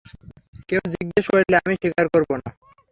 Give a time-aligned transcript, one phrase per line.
[0.69, 2.49] কেউ জিজ্ঞেস করলে আমি স্বীকার করব না।